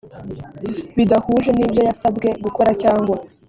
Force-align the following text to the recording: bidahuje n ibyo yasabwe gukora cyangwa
bidahuje 0.97 1.49
n 1.53 1.59
ibyo 1.65 1.81
yasabwe 1.87 2.27
gukora 2.43 2.71
cyangwa 2.81 3.15